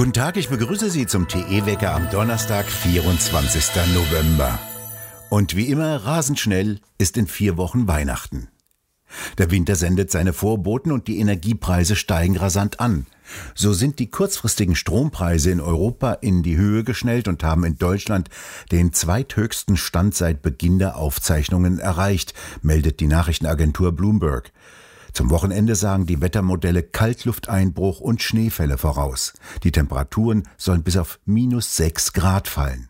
[0.00, 3.70] Guten Tag, ich begrüße Sie zum TE-Wecker am Donnerstag, 24.
[3.94, 4.58] November.
[5.28, 8.48] Und wie immer, rasend schnell ist in vier Wochen Weihnachten.
[9.38, 13.06] Der Winter sendet seine Vorboten und die Energiepreise steigen rasant an.
[13.54, 18.28] So sind die kurzfristigen Strompreise in Europa in die Höhe geschnellt und haben in Deutschland
[18.72, 24.50] den zweithöchsten Stand seit Beginn der Aufzeichnungen erreicht, meldet die Nachrichtenagentur Bloomberg.
[25.12, 29.32] Zum Wochenende sagen die Wettermodelle Kaltlufteinbruch und Schneefälle voraus.
[29.64, 32.88] Die Temperaturen sollen bis auf minus sechs Grad fallen.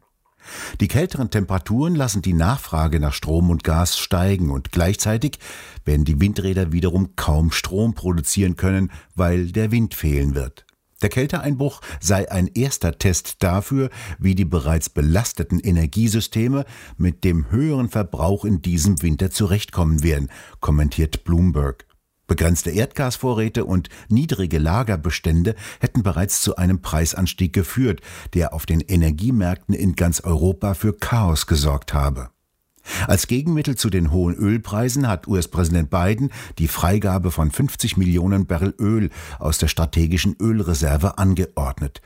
[0.81, 5.39] Die kälteren Temperaturen lassen die Nachfrage nach Strom und Gas steigen und gleichzeitig
[5.85, 10.67] werden die Windräder wiederum kaum Strom produzieren können, weil der Wind fehlen wird.
[11.03, 16.67] Der Kälteeinbruch sei ein erster Test dafür, wie die bereits belasteten Energiesysteme
[16.99, 20.29] mit dem höheren Verbrauch in diesem Winter zurechtkommen werden,
[20.61, 21.87] kommentiert Bloomberg.
[22.31, 28.03] Begrenzte Erdgasvorräte und niedrige Lagerbestände hätten bereits zu einem Preisanstieg geführt,
[28.35, 32.31] der auf den Energiemärkten in ganz Europa für Chaos gesorgt habe.
[33.09, 38.77] Als Gegenmittel zu den hohen Ölpreisen hat US-Präsident Biden die Freigabe von 50 Millionen Barrel
[38.79, 42.01] Öl aus der strategischen Ölreserve angeordnet.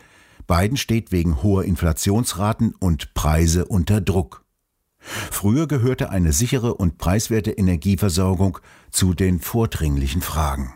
[0.46, 4.44] Biden steht wegen hoher Inflationsraten und Preise unter Druck.
[5.04, 8.58] Früher gehörte eine sichere und preiswerte Energieversorgung
[8.94, 10.74] zu den vordringlichen Fragen.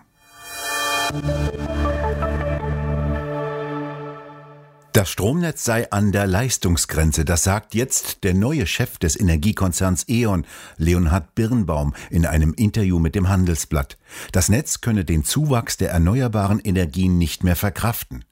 [4.92, 10.44] Das Stromnetz sei an der Leistungsgrenze, das sagt jetzt der neue Chef des Energiekonzerns E.ON,
[10.76, 13.96] Leonhard Birnbaum, in einem Interview mit dem Handelsblatt.
[14.32, 18.24] Das Netz könne den Zuwachs der erneuerbaren Energien nicht mehr verkraften.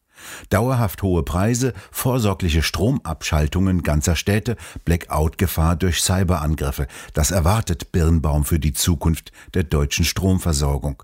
[0.51, 6.87] Dauerhaft hohe Preise, vorsorgliche Stromabschaltungen ganzer Städte, Blackout-Gefahr durch Cyberangriffe.
[7.15, 11.03] Das erwartet Birnbaum für die Zukunft der deutschen Stromversorgung.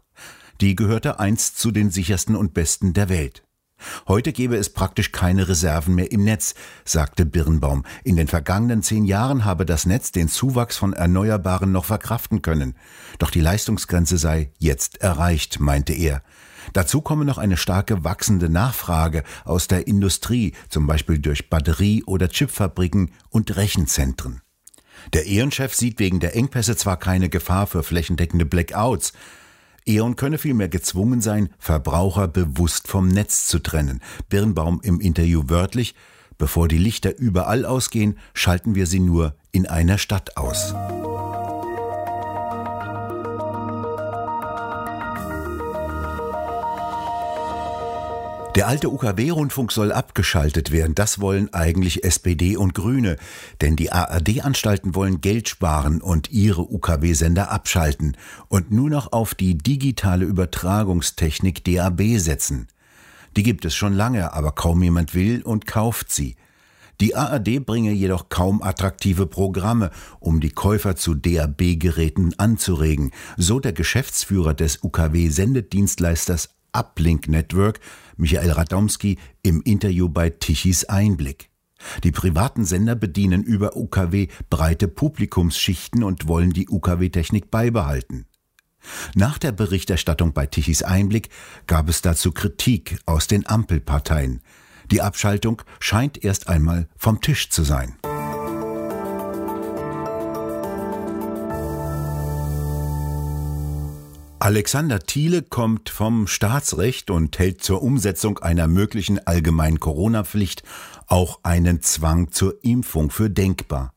[0.60, 3.42] Die gehörte einst zu den sichersten und besten der Welt.
[4.06, 7.84] Heute gäbe es praktisch keine Reserven mehr im Netz, sagte Birnbaum.
[8.05, 12.77] In den vergangenen zehn Jahren habe das Netz den Zuwachs von Erneuerbaren noch verkraften können.
[13.18, 16.23] Doch die Leistungsgrenze sei jetzt erreicht, meinte er.
[16.73, 22.28] Dazu komme noch eine starke wachsende Nachfrage aus der Industrie, zum Beispiel durch Batterie- oder
[22.28, 24.40] Chipfabriken und Rechenzentren.
[25.12, 29.12] Der E.ON-Chef sieht wegen der Engpässe zwar keine Gefahr für flächendeckende Blackouts,
[29.84, 34.00] E.ON könne vielmehr gezwungen sein, Verbraucher bewusst vom Netz zu trennen.
[34.29, 35.94] Birnbaum im Interview wörtlich,
[36.39, 40.74] bevor die Lichter überall ausgehen, schalten wir sie nur in einer Stadt aus.
[48.62, 50.95] Der alte UKW-Rundfunk soll abgeschaltet werden.
[50.95, 53.17] Das wollen eigentlich SPD und Grüne.
[53.61, 59.58] Denn die ARD-Anstalten wollen Geld sparen und ihre UKW-Sender abschalten und nur noch auf die
[59.58, 62.68] digitale Übertragungstechnik DAB setzen.
[63.36, 66.36] Die gibt es schon lange, aber kaum jemand will und kauft sie.
[67.00, 69.90] Die ARD bringe jedoch kaum attraktive Programme,
[70.20, 77.80] um die Käufer zu DAB-Geräten anzuregen, so der Geschäftsführer des UKW-Sendedienstleisters Uplink Network,
[78.16, 81.50] Michael Radomski, im Interview bei Tichys Einblick.
[82.05, 88.27] Die privaten Sender bedienen über UKW breite Publikumsschichten und wollen die UKW-Technik beibehalten.
[89.14, 91.28] Nach der Berichterstattung bei Tichys Einblick
[91.66, 94.40] gab es dazu Kritik aus den Ampelparteien.
[94.90, 97.96] Die Abschaltung scheint erst einmal vom Tisch zu sein.
[104.45, 110.64] Alexander Thiele kommt vom Staatsrecht und hält zur Umsetzung einer möglichen allgemeinen Corona-Pflicht
[111.07, 113.95] auch einen Zwang zur Impfung für denkbar.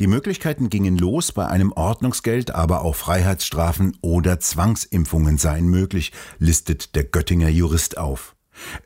[0.00, 6.94] Die Möglichkeiten gingen los, bei einem Ordnungsgeld aber auch Freiheitsstrafen oder Zwangsimpfungen seien möglich, listet
[6.94, 8.36] der Göttinger Jurist auf.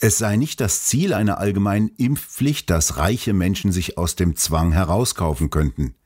[0.01, 4.71] Es sei nicht das Ziel einer allgemeinen Impfpflicht, dass reiche Menschen sich aus dem Zwang
[4.71, 5.97] herauskaufen könnten.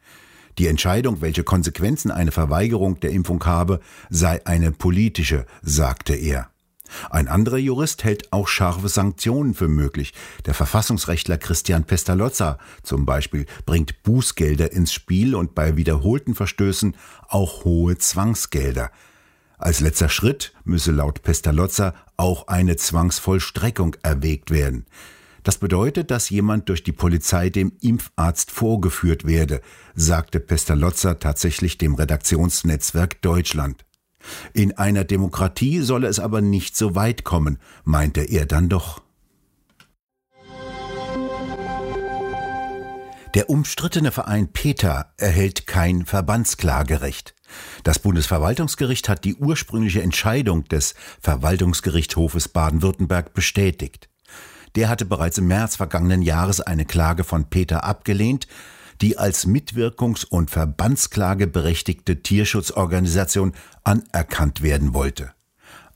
[0.58, 3.80] Die Entscheidung, welche Konsequenzen eine Verweigerung der Impfung habe,
[4.10, 6.52] sei eine politische, sagte er.
[7.10, 10.12] Ein anderer Jurist hält auch scharfe Sanktionen für möglich.
[10.44, 16.96] Der Verfassungsrechtler Christian Pestalozza zum Beispiel bringt Bußgelder ins Spiel und bei wiederholten Verstößen
[17.28, 18.90] auch hohe Zwangsgelder.
[19.58, 24.86] Als letzter Schritt müsse laut Pestalozza auch eine Zwangsvollstreckung erwägt werden.
[25.42, 29.60] Das bedeutet, dass jemand durch die Polizei dem Impfarzt vorgeführt werde,
[29.94, 33.84] sagte Pestalozza tatsächlich dem Redaktionsnetzwerk Deutschland.
[34.52, 39.02] In einer Demokratie solle es aber nicht so weit kommen, meinte er dann doch.
[43.34, 47.34] Der umstrittene Verein PETA erhält kein Verbandsklagerecht.
[47.82, 54.11] Das Bundesverwaltungsgericht hat die ursprüngliche Entscheidung des Verwaltungsgerichtshofes Baden-Württemberg bestätigt.
[54.74, 58.46] Der hatte bereits im März vergangenen Jahres eine Klage von Peter abgelehnt,
[59.00, 63.52] die als Mitwirkungs- und Verbandsklage berechtigte Tierschutzorganisation
[63.84, 65.32] anerkannt werden wollte.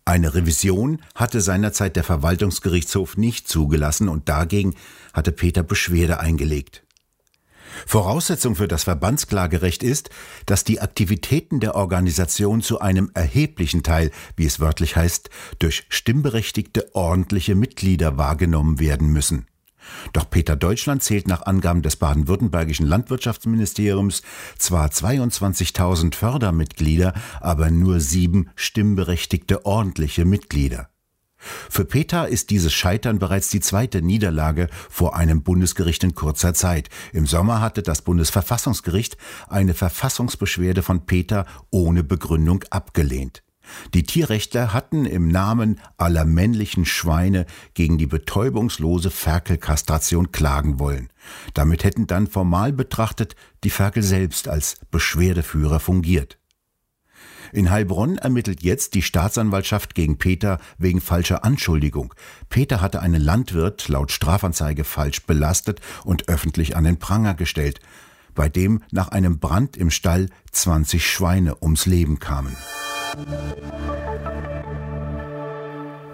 [0.04, 4.74] Eine Revision hatte seinerzeit der Verwaltungsgerichtshof nicht zugelassen und dagegen
[5.12, 6.85] hatte Peter Beschwerde eingelegt.
[7.86, 10.10] Voraussetzung für das Verbandsklagerecht ist,
[10.46, 16.94] dass die Aktivitäten der Organisation zu einem erheblichen Teil, wie es wörtlich heißt, durch stimmberechtigte
[16.94, 19.46] ordentliche Mitglieder wahrgenommen werden müssen.
[20.12, 24.22] Doch Peter Deutschland zählt nach Angaben des baden-württembergischen Landwirtschaftsministeriums
[24.58, 30.88] zwar 22.000 Fördermitglieder, aber nur sieben stimmberechtigte ordentliche Mitglieder.
[31.70, 36.88] Für Peter ist dieses Scheitern bereits die zweite Niederlage vor einem Bundesgericht in kurzer Zeit.
[37.12, 39.16] Im Sommer hatte das Bundesverfassungsgericht
[39.48, 43.42] eine Verfassungsbeschwerde von Peter ohne Begründung abgelehnt.
[43.94, 51.10] Die Tierrechtler hatten im Namen aller männlichen Schweine gegen die betäubungslose Ferkelkastration klagen wollen.
[51.54, 53.34] Damit hätten dann formal betrachtet
[53.64, 56.38] die Ferkel selbst als Beschwerdeführer fungiert.
[57.52, 62.14] In Heilbronn ermittelt jetzt die Staatsanwaltschaft gegen Peter wegen falscher Anschuldigung.
[62.48, 67.80] Peter hatte einen Landwirt laut Strafanzeige falsch belastet und öffentlich an den Pranger gestellt,
[68.34, 72.56] bei dem nach einem Brand im Stall 20 Schweine ums Leben kamen.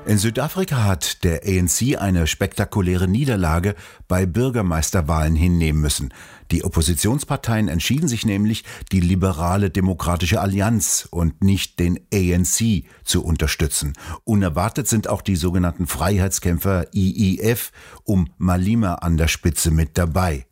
[0.04, 3.76] In Südafrika hat der ANC eine spektakuläre Niederlage
[4.08, 6.12] bei Bürgermeisterwahlen hinnehmen müssen.
[6.50, 13.92] Die Oppositionsparteien entschieden sich nämlich, die liberale Demokratische Allianz und nicht den ANC zu unterstützen.
[14.24, 17.70] Unerwartet sind auch die sogenannten Freiheitskämpfer IIF
[18.02, 20.46] um Malima an der Spitze mit dabei.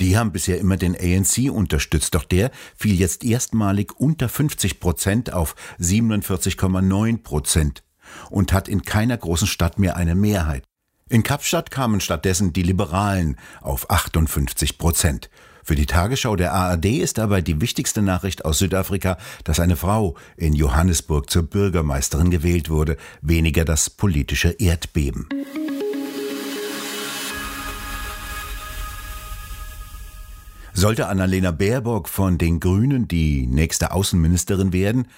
[0.00, 5.32] Die haben bisher immer den ANC unterstützt, doch der fiel jetzt erstmalig unter 50 Prozent
[5.32, 7.84] auf 47,9 Prozent
[8.30, 10.64] und hat in keiner großen Stadt mehr eine Mehrheit.
[11.08, 15.30] In Kapstadt kamen stattdessen die Liberalen auf 58 Prozent.
[15.64, 20.16] Für die Tagesschau der ARD ist dabei die wichtigste Nachricht aus Südafrika, dass eine Frau
[20.36, 25.28] in Johannesburg zur Bürgermeisterin gewählt wurde, weniger das politische Erdbeben.
[30.72, 35.08] Sollte Annalena Baerbock von den Grünen die nächste Außenministerin werden,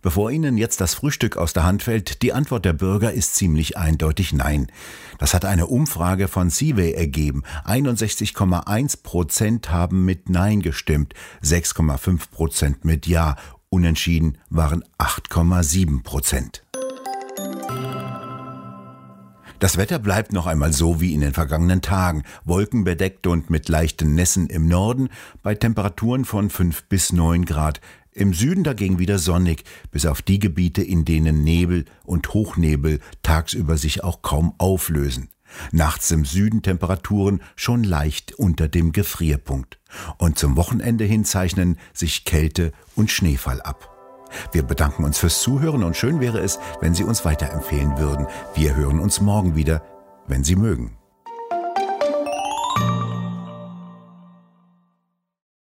[0.00, 3.76] Bevor Ihnen jetzt das Frühstück aus der Hand fällt, die Antwort der Bürger ist ziemlich
[3.76, 4.70] eindeutig Nein.
[5.18, 7.42] Das hat eine Umfrage von Seaway ergeben.
[7.64, 13.36] 61,1 Prozent haben mit Nein gestimmt, 6,5 Prozent mit Ja.
[13.70, 16.62] Unentschieden waren 8,7 Prozent.
[19.58, 24.14] Das Wetter bleibt noch einmal so wie in den vergangenen Tagen, wolkenbedeckt und mit leichten
[24.14, 25.08] Nässen im Norden,
[25.42, 27.80] bei Temperaturen von 5 bis 9 Grad.
[28.18, 29.62] Im Süden dagegen wieder sonnig,
[29.92, 35.28] bis auf die Gebiete, in denen Nebel und Hochnebel tagsüber sich auch kaum auflösen.
[35.70, 39.78] Nachts im Süden Temperaturen schon leicht unter dem Gefrierpunkt.
[40.18, 43.88] Und zum Wochenende hin zeichnen sich Kälte und Schneefall ab.
[44.50, 48.26] Wir bedanken uns fürs Zuhören und schön wäre es, wenn Sie uns weiterempfehlen würden.
[48.56, 49.80] Wir hören uns morgen wieder,
[50.26, 50.97] wenn Sie mögen.